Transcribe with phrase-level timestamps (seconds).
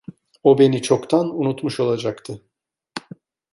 [0.43, 2.41] O beni çoktan unutmuş olacaktı.